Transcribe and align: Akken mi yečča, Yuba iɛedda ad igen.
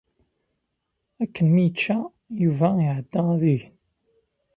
Akken 1.23 1.47
mi 1.53 1.63
yečča, 1.65 1.97
Yuba 2.41 2.69
iɛedda 2.85 3.21
ad 3.33 3.41
igen. 3.53 3.75